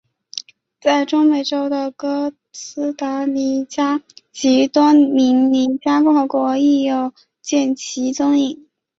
[0.79, 8.67] 在中美洲的哥斯达尼加及多明尼加共和国亦有见其踪影。